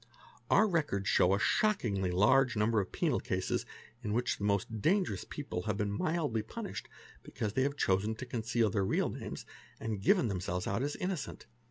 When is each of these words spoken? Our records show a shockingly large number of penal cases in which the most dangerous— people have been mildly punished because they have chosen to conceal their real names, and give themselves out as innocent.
Our 0.49 0.67
records 0.67 1.07
show 1.07 1.35
a 1.35 1.39
shockingly 1.39 2.09
large 2.09 2.55
number 2.55 2.79
of 2.81 2.91
penal 2.91 3.19
cases 3.19 3.67
in 4.01 4.13
which 4.13 4.39
the 4.39 4.43
most 4.43 4.81
dangerous— 4.81 5.25
people 5.29 5.61
have 5.67 5.77
been 5.77 5.91
mildly 5.91 6.41
punished 6.41 6.89
because 7.21 7.53
they 7.53 7.61
have 7.61 7.77
chosen 7.77 8.15
to 8.15 8.25
conceal 8.25 8.71
their 8.71 8.83
real 8.83 9.09
names, 9.09 9.45
and 9.79 10.01
give 10.01 10.17
themselves 10.17 10.65
out 10.65 10.81
as 10.81 10.95
innocent. 10.95 11.45